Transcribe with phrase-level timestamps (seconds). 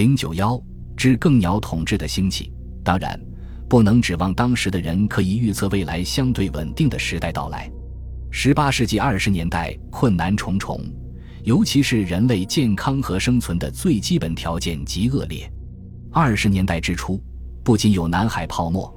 [0.00, 0.58] 零九幺
[0.96, 2.50] 之更鸟统治的兴起，
[2.82, 3.20] 当然
[3.68, 7.70] 不能指望当时的人可以预测未来相对稳定的时代到来。
[8.30, 10.80] 十八世纪二十年代困难重重，
[11.42, 15.46] 尤其是人类健康和生存的最基本条件极恶劣。
[16.10, 17.22] 二十年代之初，
[17.62, 18.90] 不仅有南海泡沫，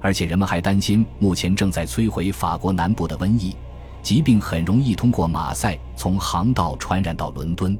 [0.00, 3.54] 而且人们还担心目前正在摧毁法国南部的瘟疫，
[4.02, 7.78] 疾病很容易通过马赛从航道传染到伦敦。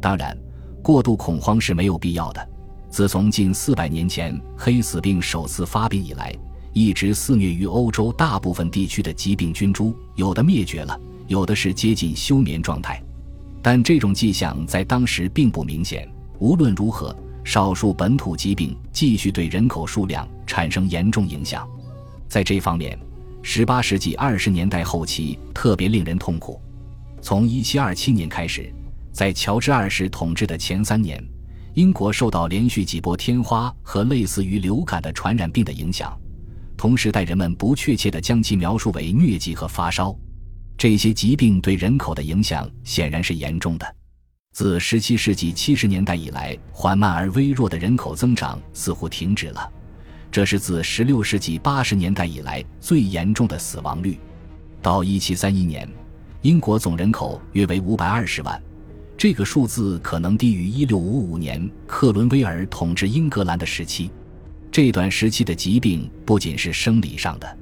[0.00, 0.34] 当然，
[0.86, 2.48] 过度恐慌是没有必要的。
[2.88, 6.32] 自从近四百年前黑死病首次发病以来，
[6.72, 13.02] 一直肆虐于欧洲大部分地区的疾病菌株，有的灭绝了，有的是接近休眠状态，
[13.60, 16.08] 但这种迹象在当时并不明显。
[16.38, 21.68] 无论如何，少数本土疾病继续对人口数量产生严重影响。
[22.28, 22.96] 在这方面
[23.42, 26.60] ，18世纪20年代后期特别令人痛苦。
[27.20, 28.72] 从1727年开始，
[29.16, 31.18] 在乔治二世统治的前三年，
[31.72, 36.14] 英国受到连续几波天花和类似于流感的传染病的影响。
[36.76, 40.14] 同时代人们不确切地将其描述为疟疾和发烧，
[40.76, 43.96] 这些疾病对人口的影响显然是严重的。
[44.52, 49.72] 自17世纪70年代以来，缓慢而微弱的人口增长似乎停止了，
[50.30, 54.20] 这是自16世纪80年代以来最严重的死亡率。
[54.82, 55.88] 到1731年，
[56.42, 58.62] 英国总人口约为520万，
[59.18, 64.10] 这个数字可能低于1655年克伦威尔统治英格兰的时期。
[64.70, 67.58] 这段时期的疾病不仅是生理上的，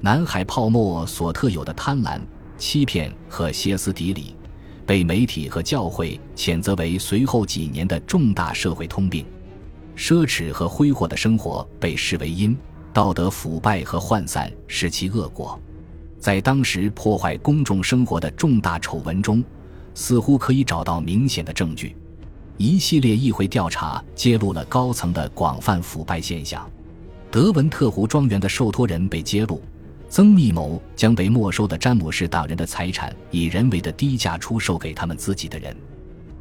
[0.00, 2.20] 南海泡沫所特有的贪婪、
[2.58, 4.34] 欺骗和歇斯底里，
[4.84, 9.24] 被媒体和教会谴责为随后几年的重大社会通病。
[9.96, 12.54] 奢侈和挥霍的生活被视为阴，
[12.92, 15.58] 道德腐败和涣散是其恶果。
[16.18, 19.42] 在当时破坏公众生活的重大丑闻中，
[19.94, 21.96] 似乎可以找到明显的证据。
[22.56, 26.70] 一系列议会调查揭露了高层的广泛腐败现象，
[27.30, 29.62] 德文特湖庄园的受托人被揭露，
[30.10, 35.74] 曾密谋将被没收的詹姆士党人的财产以人为的低价出售给他们自己的人。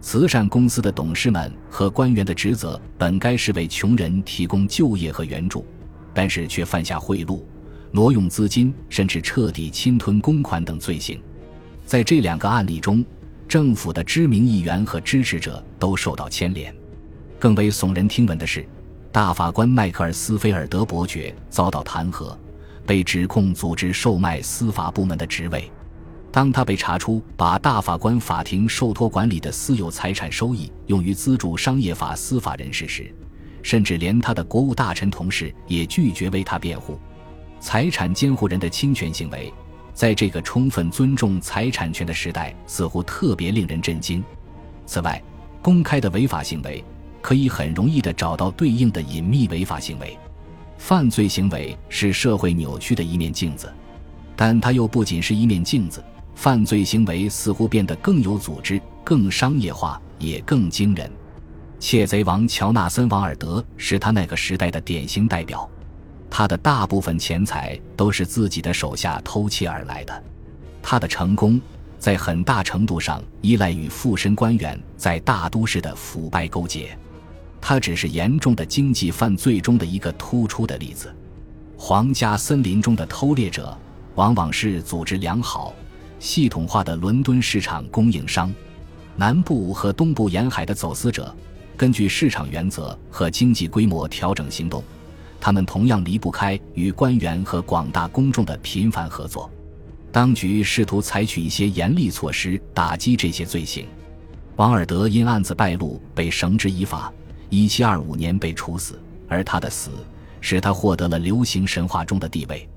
[0.02, 5.66] 慈善公司的董事们和官员的职责本该是为穷人提供就业和援助，
[6.14, 7.42] 但是却犯下贿赂、
[7.92, 11.18] 挪用资金，甚至彻底侵吞公款等罪行。
[11.86, 13.06] 在这两个案例中。
[13.50, 16.74] 政府的知名议员和支持者都受到牵连。
[17.40, 18.64] 更为耸人听闻的是，
[19.12, 22.38] 大法官迈克尔斯菲尔德伯爵遭到弹劾，
[22.86, 25.70] 被指控组织售卖司法部门的职位。
[26.32, 33.12] 当他被查出把大法官法庭受托管理的私有财产收益用于资助商业法司法人士时，
[33.64, 37.00] 甚至连他的国务大臣同事也拒绝为他辩护。
[37.60, 39.52] 财产监护人的侵权行为。
[40.00, 44.24] 在这个充分尊重财产权的时代，似乎特别令人震惊。
[44.86, 45.22] 此外，
[45.62, 46.82] 公开的违法行为
[47.22, 50.18] 可以很容易地找到对应的隐秘违法行为。
[50.78, 53.70] 犯罪行为是社会扭曲的一面镜子，
[54.38, 56.02] 但它又不仅是一面镜子。
[56.34, 61.12] 犯罪行为似乎变得更有组织、更商业化，也更惊人。
[61.78, 65.70] 窃贼王乔纳森·王尔德是他那个时代的典型代表。
[66.30, 70.24] 他的大部分钱财都是自己的手下偷窃而来的，
[70.82, 71.60] 他的成功
[71.98, 76.98] 在很大程度上依赖于富绅官员在大都市的腐败勾结。
[77.60, 81.14] 他只是严重的经济犯罪中的一个突出的例子。
[81.78, 83.78] 皇家森林中的偷猎者
[84.16, 85.74] 往往是组织良好、
[86.20, 88.54] 系统化的伦敦市场供应商。
[89.16, 91.36] 南部和东部沿海的走私者
[91.76, 94.82] 根据市场原则和经济规模调整行动。
[95.42, 99.50] 他们同样离不开与官员和广大公众的频繁合作。
[100.12, 103.86] 当局试图采取一些严厉措施打击这些罪行。
[104.56, 107.14] 王尔德因案子败露被绳之以法
[107.50, 109.00] ，1725年被处死。
[109.32, 109.92] 而他的死
[110.42, 112.68] 使他获得了流行神话中的地位。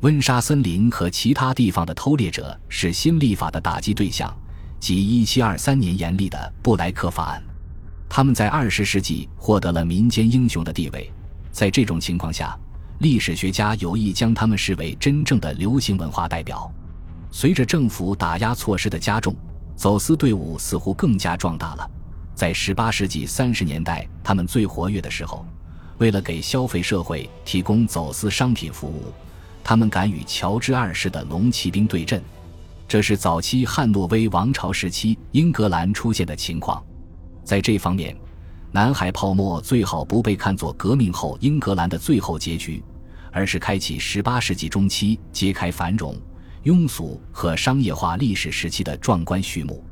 [0.00, 4.36] 温莎森林和其他地方的偷猎者是新立法的打击对象，
[4.80, 7.40] 即1723年严厉的布莱克法案。
[8.08, 11.08] 他们在20世纪获得了民间英雄的地位。
[11.52, 12.58] 在这种情况下，
[13.00, 16.72] 历史学家有意将他们视为真正的流行文化代表。
[17.30, 19.36] 随着政府打压措施的加重，
[19.76, 21.90] 走私队伍似乎更加壮大了。
[22.34, 25.44] 在18世纪30年代，他们最活跃的时候，
[25.98, 29.12] 为了给消费社会提供走私商品服务，
[29.62, 32.22] 他们敢与乔治二世的龙骑兵对阵。
[32.88, 36.82] 这是早期汉诺威王朝时期英格兰出现的情况。
[37.44, 38.16] 在这方面。
[38.74, 42.82] 南海泡沫最好不被看作革命后英格兰的最后结局，
[43.30, 46.16] 而是开启18世纪中期揭开繁荣、
[46.64, 49.84] 庸俗和商业化历史时期的壮观序幕。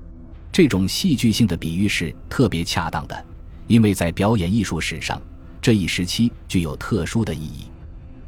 [0.50, 3.24] 这种戏剧性的比喻是特别恰当的，
[3.66, 5.20] 因为在表演艺术史上，
[5.60, 7.66] 这一时期具有特殊的意义。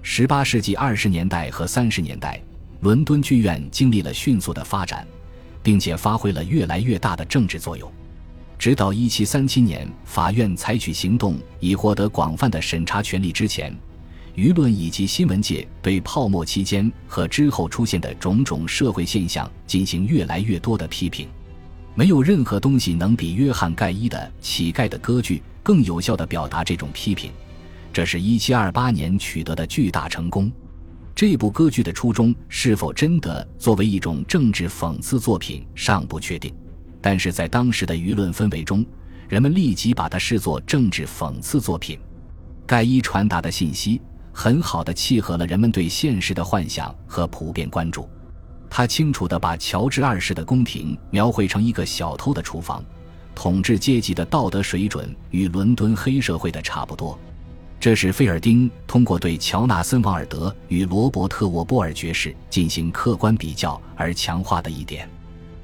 [0.02, 2.38] 十八世纪二十年代和三十年代，
[2.80, 5.06] 伦敦剧院经历了迅速的发展，
[5.62, 7.90] 并且发挥了越来越大的政治作用。
[8.58, 13.76] 直到一七三七年，法院采取行动以获得广泛的审查权力之前，
[14.36, 21.26] 舆论以及新闻界对泡沫期间和之后出现的种种社会现象进行越来越多的批评。
[21.94, 27.30] 没有任何东西能比约翰·盖伊的《乞丐》的歌剧更有效地表达这种批评。
[27.92, 30.50] 这是一七二八年取得的巨大成功。
[31.14, 36.54] 这部歌剧的初衷是否真的作为一种政治讽刺作品尚不确定。
[37.02, 38.86] 但是在当时的舆论氛围中，
[39.28, 41.98] 人们立即把它视作政治讽刺作品。
[42.64, 44.00] 盖伊传达的信息
[44.32, 48.08] 很好的契合了人们对现实的幻想和普遍关注。
[48.70, 52.82] 他清楚地把乔治二世的宫廷描绘成一个小偷的厨房，
[53.34, 57.18] 统治阶级的道德水准与伦敦黑社会的差不多。
[57.78, 65.06] 这是费尔丁通过对乔纳森·王尔德与罗伯特·沃波尔爵士进行客观比较而强化的一点。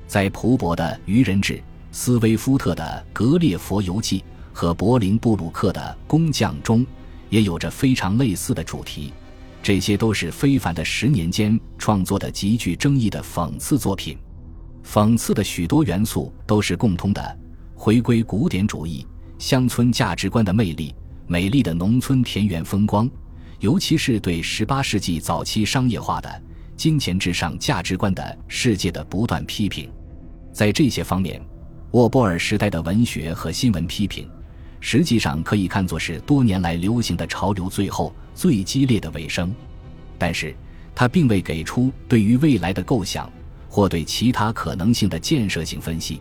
[0.08, 1.52] 在蒲伯的《愚人志》、
[1.92, 4.20] 斯威夫特的《格列佛游记》
[4.54, 6.84] 和柏林布鲁克的《工匠》中，
[7.28, 9.12] 也有着非常类似的主题。
[9.62, 14.16] 这些都是非凡的十年间创作的极具争议的讽刺作品。
[14.82, 17.38] 讽刺的许多元素都是共通的：
[17.74, 19.06] 回归古典主义、
[19.38, 20.94] 乡村价值观的魅力、
[21.26, 23.10] 美丽的农村田园风光，
[23.60, 26.42] 尤其是对十八世纪早期商业化的
[26.78, 29.90] 金钱至上价值观的世界的不断批评。
[30.58, 31.40] 在这些方面，
[31.92, 34.28] 沃波尔时代的文学和新闻批评，
[34.80, 39.54] 实际上可以看作是多年来流行的潮流最后最激烈的尾声。
[40.18, 40.52] 但是，
[40.96, 43.30] 他并未给出对于未来的构想
[43.68, 46.20] 或对其他可能性的建设性分析。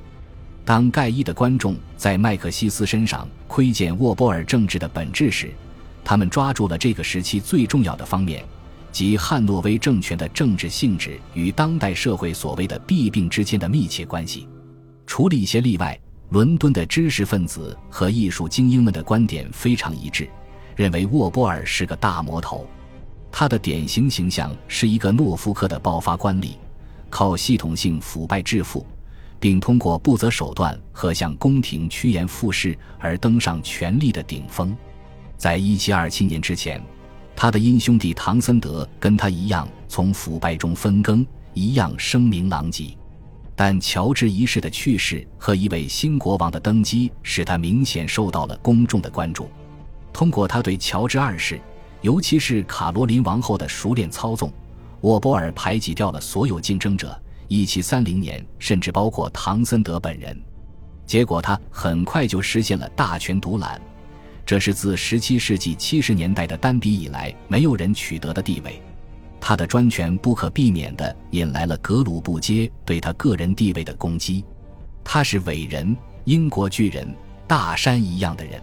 [0.63, 5.51] 当盖伊的观众在麦克西斯身上窥见沃波尔政治的本质时，
[6.03, 8.45] 他们抓住了这个时期最重要的方面。
[8.91, 14.47] 及汉诺威政权的政治性质与当代社会所谓的弊病之间的密切关系。
[15.05, 15.99] 除了一些例外，
[16.29, 20.29] 伦敦的知识分子和艺术精英们的观点非常一致，
[20.75, 22.67] 认为沃波尔是个大魔头。
[23.31, 26.55] 他的典型形象是一个诺福克的暴发官吏，
[27.09, 28.85] 靠系统性腐败致富，
[29.39, 34.75] 并通过不择手段和向宫廷趋炎附势而登上权力的顶峰。
[35.37, 36.81] 在一七二七年之前。
[37.39, 41.23] 他的英兄弟唐森德跟他一样从腐败中分羹，
[41.53, 42.97] 一样声名狼藉。
[43.55, 49.47] 但乔治一世的去世和一位新国王的登基，使他明显受到了公众的关注。
[50.11, 51.61] 通过他对乔治二世，
[52.01, 54.51] 尤其是卡罗琳王后的熟练操纵，
[55.01, 57.15] 沃波尔排挤掉了所有竞争者。
[57.47, 60.35] 一七三零年，甚至包括唐森德本人。
[61.05, 63.79] 结果，他很快就实现了大权独揽。
[64.47, 68.81] 这是自17世纪70年代的丹比以来没有人取得的地位，
[69.41, 74.45] 他的专权不可避免地引来了格鲁布街对他个人地位的攻击。
[75.03, 77.13] 他是伟人、英国巨人、
[77.45, 78.61] 大山一样的人，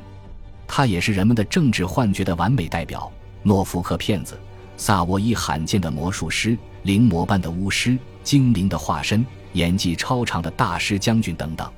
[0.66, 3.12] 他也是人们的政治幻觉的完美代表。
[3.42, 4.40] 诺福克骗子、
[4.78, 9.22] 萨沃伊罕见的魔术师、灵魔般的巫师、精灵的化身、
[9.52, 11.70] 演技超长的大师将军等等。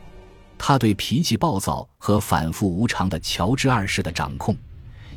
[0.58, 4.56] 他对脾气暴躁和反复无常的乔治二世的掌控，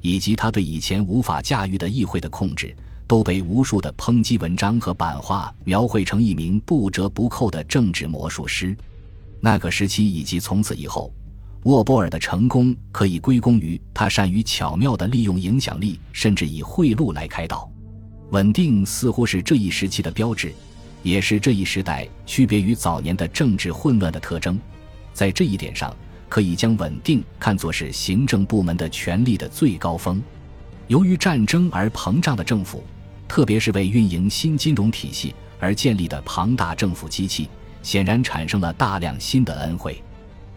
[0.01, 2.75] 以及他对以前无法驾驭的议会的控制，
[3.07, 8.77] 都被无数的抨击文章和版画描绘成一名不折不扣的政治魔术师。
[9.41, 11.11] 那个时期以及从此以后，
[11.63, 17.69] 沃波尔的成功可以归功于他善于巧妙地利用影响力，甚至以贿赂来开导。
[18.31, 20.53] 稳定似乎是这一时期的标志，
[21.01, 24.59] 也是这一时代区别于早年的政治混乱的特征。
[25.19, 25.93] 在这一点上，
[26.29, 30.23] 可以将稳定看作是行政部门的权力的最高峰。
[30.87, 32.85] 由于战争而膨胀的政府，
[33.27, 37.49] 特别是为运营新金融体系而建立的庞大政府机器，
[37.83, 40.01] 显然产生了大量新的恩惠。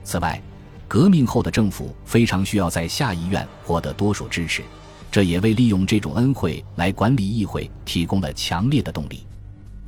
[0.04, 0.40] 此外，
[0.86, 4.62] 革命后的政府非常需要在下议院获得多数支持，
[5.10, 9.26] 这也为利用这种恩惠来管理议会提供了强烈的动力。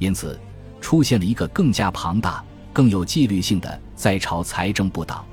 [0.01, 0.37] 因此，
[0.81, 2.45] 出现了一个更加庞大。
[2.75, 5.25] 更有纪律性的在朝财政部党，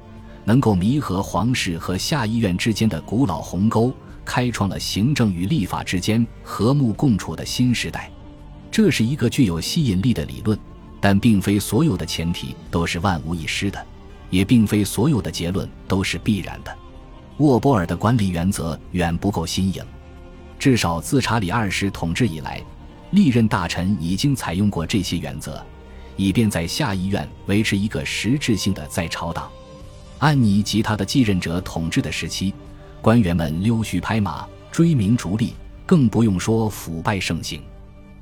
[0.45, 3.91] 能够弥合皇室和下议院之间的古老鸿沟，
[4.23, 8.11] 开创了行政与立法之间和睦共处的新时代。
[8.69, 10.57] 这是一个具有吸引力的理论，
[11.01, 13.83] 但并非所有的前提都是万无一失的，
[14.29, 16.71] 也并非所有的结论都是必然的。
[17.37, 19.83] 沃波尔的管理原则远不够新颖，
[20.59, 22.63] 至少自查理二世统治以来，
[23.09, 25.59] 历任大臣已经采用过这些原则。
[26.15, 29.49] 以便在下议院维持一个实质性的在朝党，
[30.19, 32.53] 安妮及他的继任者统治的时期，
[33.01, 35.53] 官员们溜须拍马、追名逐利，
[35.85, 37.61] 更不用说腐败盛行。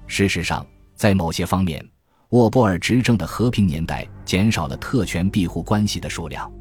[0.08, 0.66] 事实上，
[0.96, 1.86] 在某些方面，
[2.30, 6.52] 沃波尔执政的和平年代减少了特权庇护关系的数量。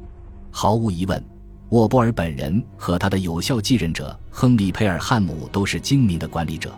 [0.51, 1.23] 毫无疑问，
[1.69, 6.75] 沃波尔本人和他的有效继任者亨利·佩尔汉姆都是精明的管理者，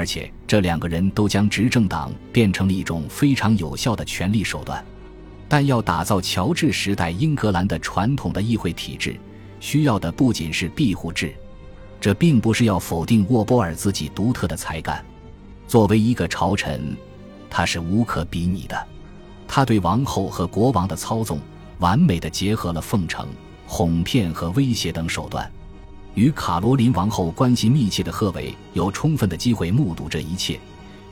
[0.00, 4.82] 而且这两个人都将执政党变成了一种非常有效的权力手段。
[5.46, 9.14] 但要打造乔治时代英格兰的传统的议会体制，
[9.60, 11.34] 需要的不仅是庇护制。
[12.00, 15.04] 这并不是要否定沃波尔自己独特的才干。
[15.68, 16.96] 作为一个朝臣，
[17.50, 18.86] 他是无可比拟的。
[19.46, 21.38] 他对王后和国王的操纵，
[21.78, 23.28] 完美的结合了奉承、
[23.66, 25.52] 哄骗和威胁等手段。
[26.14, 30.58] 与卡罗琳王后关系密切的赫维有充分的机会目睹这一切，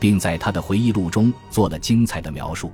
[0.00, 2.72] 并在他的回忆录中做了精彩的描述。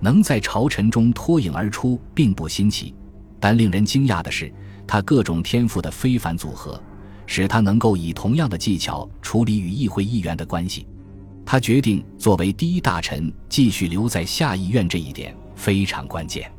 [0.00, 2.94] 能在朝臣中脱颖而出并不新奇，
[3.40, 4.52] 但令人惊讶的是，
[4.86, 6.78] 他各种天赋的非凡组合，
[7.26, 10.86] 使他能够以同样的技巧处理与议会议员的关系。
[11.46, 16.50] 他决定作为第一大臣继续留在下议院这一点非常关键。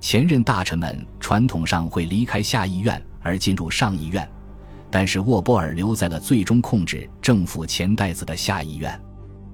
[0.00, 4.28] 前任大臣们传统上会离开下议院而进入上议院，
[4.92, 9.00] 但是沃波尔留在了最终控制政府钱袋子的下议院。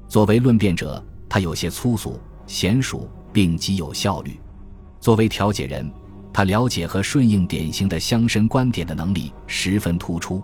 [0.06, 3.08] 作为论辩者，他有些粗俗、娴熟。
[3.30, 4.40] 并极有效率。
[5.00, 5.88] 作为调解人，
[6.32, 10.42] 他了解和顺应典型的乡绅观点的能力十分突出。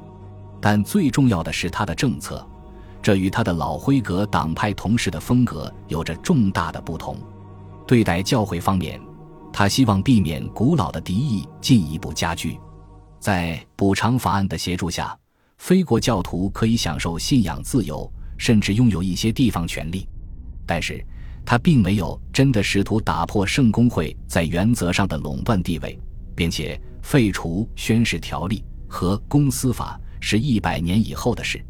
[0.60, 2.46] 但最重要的是他的政策，
[3.02, 7.16] 这与他的老辉格党派同事的风格有着重大的不同。
[7.86, 9.00] 对待教会方面，
[9.52, 12.60] 他希望避免古老的敌意进一步加剧。
[13.24, 15.18] 在补偿法案的协助下，
[15.56, 20.06] 非国教徒可以享受信仰自由，甚至拥有一些地方权利。
[20.66, 21.02] 但是。
[21.46, 25.98] 他并没有真的试图打破圣公会在原则上的垄断地位，
[26.34, 31.62] 并且废除宣誓条例和公司法是一百年以后的事。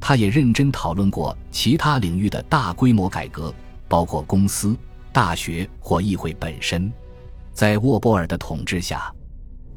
[0.00, 3.54] 他也认真讨论过其他领域的大规模改革，
[3.88, 4.74] 包括公司、
[5.12, 6.90] 大学或议会本身。
[7.52, 9.14] 在沃波尔的统治下，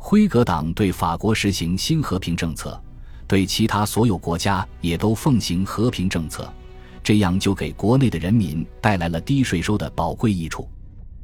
[0.05, 2.77] 辉格党对法国实行新和平政策，
[3.25, 6.53] 对其他所有国家也都奉行和平政策。
[7.01, 10.69] 这样就给国内的人民带来了低税收的宝贵益处。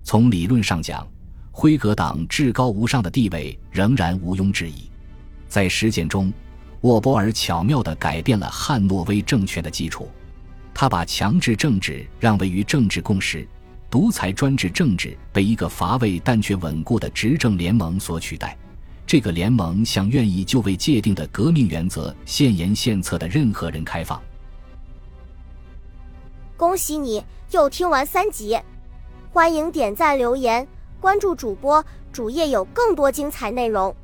[0.02, 1.06] 从理论上讲，
[1.52, 4.90] 辉格党至高无上的地位仍然毋庸置疑。
[5.50, 6.32] 在实践中，
[6.80, 10.10] 沃波尔巧妙地改变了汉诺威政权的基础。
[10.74, 13.46] 他把强制政治让位于政治共识，
[13.92, 18.58] 独裁专制政治被一个乏味但却稳固的执政联盟所取代。
[19.10, 24.22] 这个联盟向愿意就未界定的革命原则献言献策的任何人开放。
[26.56, 28.56] 恭喜你又听完三集，
[29.34, 30.68] 欢迎点赞、留言、
[31.02, 33.96] 关注主播，主页有更多精彩内容。